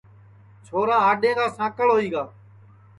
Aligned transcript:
چھورا 0.65 0.97
سپا 0.99 1.05
ہاڈؔیں 1.05 1.35
کا 1.37 1.45
ساکݪ 1.57 1.87
ہوئی 1.93 2.07
گا 2.13 2.23